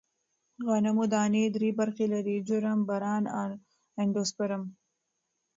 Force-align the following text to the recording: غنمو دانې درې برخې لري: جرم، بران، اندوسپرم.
غنمو 0.67 1.05
دانې 1.13 1.43
درې 1.55 1.69
برخې 1.79 2.05
لري: 2.13 2.37
جرم، 2.47 2.79
بران، 2.89 3.23
اندوسپرم. 4.01 4.63